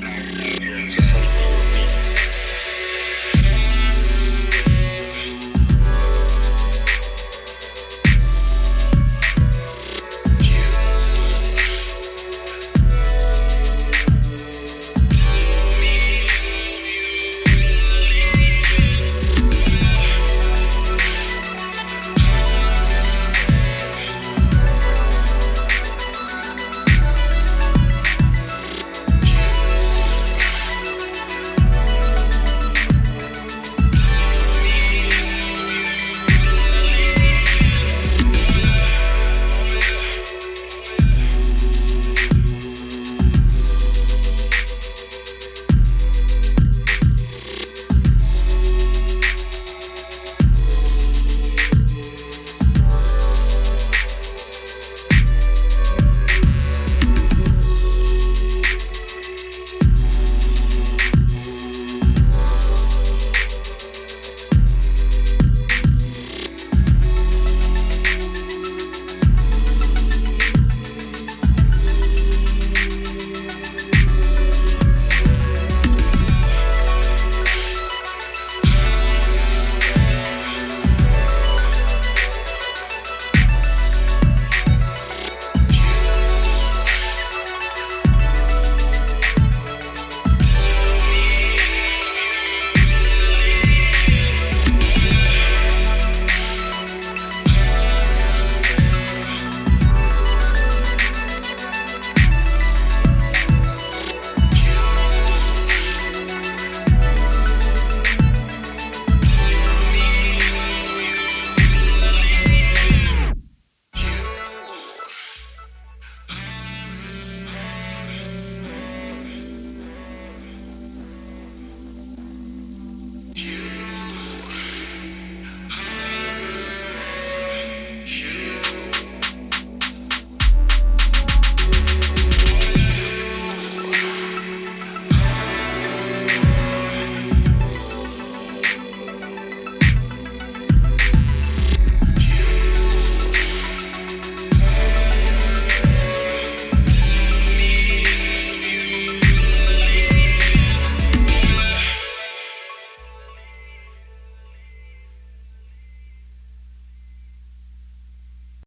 back. 0.00 0.45